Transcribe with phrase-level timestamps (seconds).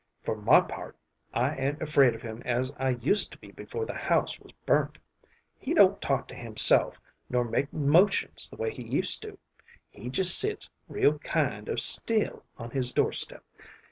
[0.23, 0.97] For my part,
[1.31, 4.97] I ain't afraid of him as I used to be before the house was burnt.
[5.59, 9.37] He don't talk to himself, nor make motions the way he used to.
[9.91, 13.43] He just sits real kind of still on his doorstep.